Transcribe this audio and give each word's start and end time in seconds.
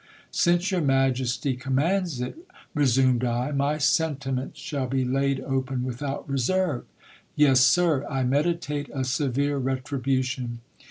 Since 0.31 0.71
your 0.71 0.81
majesty 0.81 1.55
commands 1.55 2.21
it, 2.21 2.35
resumed 2.73 3.23
I, 3.23 3.51
my 3.51 3.77
sentiments 3.77 4.59
shall 4.59 4.87
be 4.87 5.05
laid 5.05 5.39
open 5.41 5.83
without 5.83 6.27
reserve. 6.27 6.85
Yes, 7.35 7.59
sir, 7.61 8.03
I 8.09 8.23
meditate 8.23 8.89
a 8.91 9.03
severe 9.03 9.59
retribution. 9.59 10.61